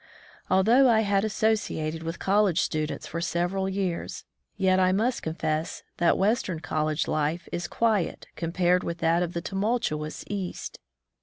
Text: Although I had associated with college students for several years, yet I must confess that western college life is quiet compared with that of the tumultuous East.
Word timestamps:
Although 0.49 0.89
I 0.89 1.01
had 1.01 1.23
associated 1.23 2.01
with 2.01 2.17
college 2.17 2.59
students 2.59 3.05
for 3.05 3.21
several 3.21 3.69
years, 3.69 4.25
yet 4.57 4.79
I 4.79 4.91
must 4.91 5.21
confess 5.21 5.83
that 5.97 6.17
western 6.17 6.59
college 6.59 7.07
life 7.07 7.47
is 7.51 7.67
quiet 7.67 8.25
compared 8.35 8.83
with 8.83 8.97
that 8.97 9.21
of 9.21 9.33
the 9.33 9.41
tumultuous 9.43 10.23
East. 10.27 10.79